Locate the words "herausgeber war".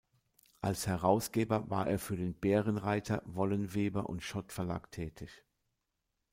0.87-1.85